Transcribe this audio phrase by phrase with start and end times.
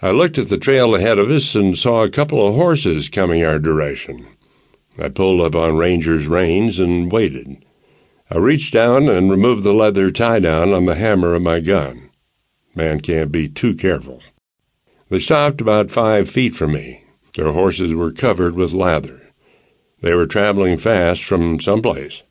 [0.00, 3.42] I looked at the trail ahead of us and saw a couple of horses coming
[3.42, 4.26] our direction.
[4.96, 7.64] I pulled up on Ranger's reins and waited.
[8.30, 12.10] I reached down and removed the leather tie down on the hammer of my gun.
[12.76, 14.22] Man can't be too careful.
[15.08, 17.02] They stopped about five feet from me.
[17.34, 19.20] Their horses were covered with lather.
[20.00, 22.22] They were traveling fast from someplace.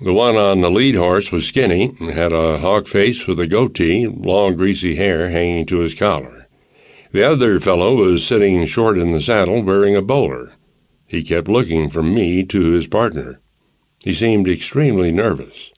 [0.00, 3.46] The one on the lead horse was skinny and had a hawk face with a
[3.46, 6.39] goatee, long greasy hair hanging to his collar.
[7.12, 10.52] The other fellow was sitting short in the saddle wearing a bowler.
[11.06, 13.40] He kept looking from me to his partner.
[14.04, 15.72] He seemed extremely nervous.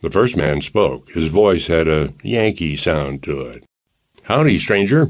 [0.00, 1.10] The first man spoke.
[1.12, 3.64] His voice had a Yankee sound to it.
[4.24, 5.08] Howdy, stranger.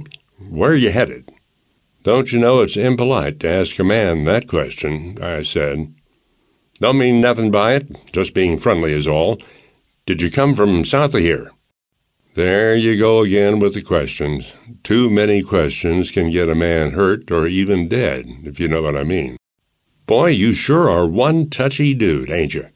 [0.51, 1.33] Where are you headed?
[2.03, 5.95] Don't you know it's impolite to ask a man that question, I said.
[6.81, 9.41] Don't mean nothing by it, just being friendly is all.
[10.05, 11.51] Did you come from south of here?
[12.35, 14.53] There you go again with the questions.
[14.85, 18.97] Too many questions can get a man hurt or even dead, if you know what
[18.97, 19.37] I mean.
[20.07, 22.69] Boy, you sure are one touchy dude, ain't you?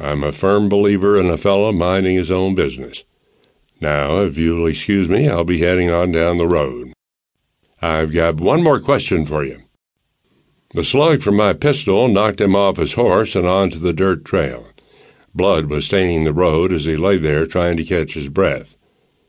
[0.00, 3.02] I'm a firm believer in a fellow minding his own business.
[3.80, 6.92] Now, if you'll excuse me, I'll be heading on down the road.
[7.82, 9.62] I've got one more question for you.
[10.74, 14.66] The slug from my pistol knocked him off his horse and onto the dirt trail.
[15.34, 18.76] Blood was staining the road as he lay there trying to catch his breath.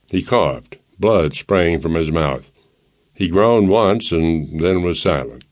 [0.10, 2.52] He coughed, blood spraying from his mouth.
[3.16, 5.45] He groaned once and then was silent.